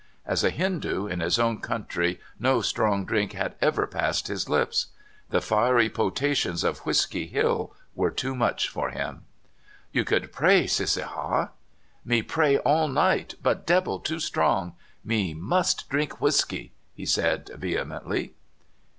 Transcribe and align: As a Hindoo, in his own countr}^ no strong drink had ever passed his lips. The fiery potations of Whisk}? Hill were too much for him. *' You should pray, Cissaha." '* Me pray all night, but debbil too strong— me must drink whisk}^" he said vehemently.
As 0.25 0.43
a 0.43 0.49
Hindoo, 0.49 1.05
in 1.05 1.19
his 1.19 1.37
own 1.37 1.61
countr}^ 1.61 2.17
no 2.39 2.63
strong 2.63 3.05
drink 3.05 3.33
had 3.33 3.53
ever 3.61 3.85
passed 3.85 4.29
his 4.29 4.49
lips. 4.49 4.87
The 5.29 5.41
fiery 5.41 5.89
potations 5.91 6.63
of 6.63 6.79
Whisk}? 6.79 7.13
Hill 7.13 7.75
were 7.93 8.09
too 8.09 8.33
much 8.33 8.67
for 8.67 8.89
him. 8.89 9.25
*' 9.57 9.91
You 9.93 10.03
should 10.09 10.31
pray, 10.33 10.63
Cissaha." 10.63 11.49
'* 11.79 12.03
Me 12.11 12.23
pray 12.23 12.57
all 12.57 12.87
night, 12.87 13.35
but 13.43 13.67
debbil 13.67 13.99
too 13.99 14.19
strong— 14.19 14.73
me 15.13 15.35
must 15.35 15.87
drink 15.87 16.13
whisk}^" 16.13 16.71
he 16.97 17.05
said 17.05 17.51
vehemently. 17.55 18.33